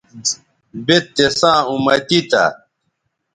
بے 0.85 0.97
تِساں 1.15 1.59
اُمتی 1.69 2.19
تھا 2.29 2.45